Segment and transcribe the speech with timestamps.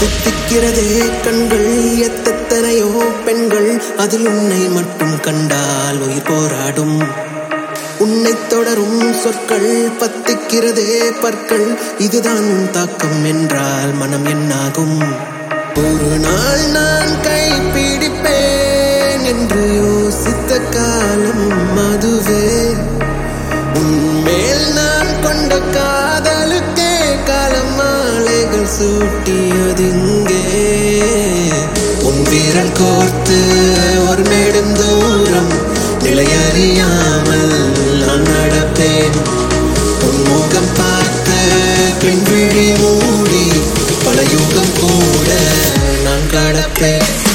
[0.00, 3.82] தித்திக்கிறதே கண்கள் எத்தனையோ பெண்கள்.
[3.96, 7.02] அதில் உன்னை மட்டும் கண்டால் உயிர் போராடும்.
[7.98, 11.78] உன்னை தொடரும் சொற்கள் பத்திக்கிறதே பற்கள்.
[11.98, 15.02] இதுதான் உன் தாக்கம் என்றால் மனம் என்னாகும்.
[15.76, 17.89] ஒரு நாள் நான் கைப்பி
[28.80, 30.42] சூட்டியதிங்கே
[32.02, 33.38] உன் வீரல் கோர்த்து
[34.08, 35.52] ஒரு நெடும் தூரம்.
[36.04, 37.52] நிலையறியாமல்
[38.02, 39.18] நான் நடப்பேன்.
[40.08, 41.30] உன் முகம் பார்த்த
[42.00, 43.44] பின் விழி மூடி
[44.04, 45.30] பல யுகம் கூட
[46.04, 47.29] நான் கடப்பேன்.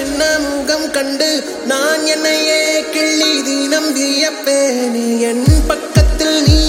[0.00, 1.28] சின்ன முகம் கண்டு
[1.66, 2.60] நான் என்னையே
[2.92, 6.60] கிள்ளி தினம் வியப்பேனே என் பக்கத்தில் நீ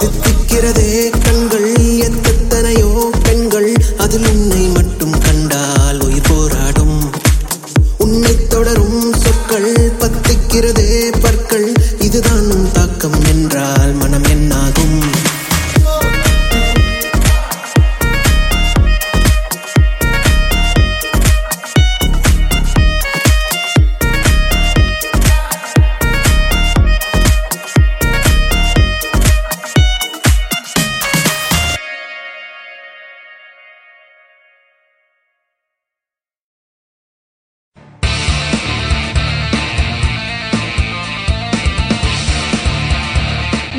[0.00, 7.10] தித்திக்கிறதே கண்கள் எத்தனையோ பெண்கள் அதில் உன்னை மட்டும் கண்டால் உயிர் போராடும்.
[7.98, 11.19] உன்னை தொடரும் சொற்கள் பத்திக்கிறதே.